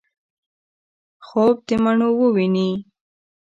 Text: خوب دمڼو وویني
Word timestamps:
خوب 1.27 1.55
دمڼو 1.67 2.09
وویني 2.19 2.69